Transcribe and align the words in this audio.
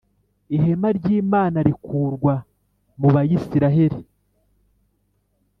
ihema 0.55 0.89
ry’Imana 0.97 1.57
rikurwa 1.67 2.33
mu 2.99 3.07
ba 3.13 3.21
yisiraheli 3.29 3.99